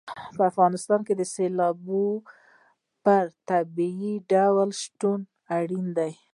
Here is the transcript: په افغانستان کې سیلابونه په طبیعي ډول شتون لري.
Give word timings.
په 0.35 0.43
افغانستان 0.51 0.99
کې 1.07 1.13
سیلابونه 1.33 2.25
په 3.03 3.15
طبیعي 3.49 4.13
ډول 4.31 4.69
شتون 4.81 5.19
لري. 5.97 6.13